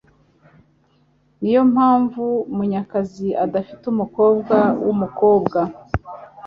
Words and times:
Niyo 1.41 1.61
mpamvu 1.73 2.23
Munyakazi 2.55 3.27
adafite 3.45 3.83
umukobwa 3.93 4.55
wumukobwa 4.85 5.59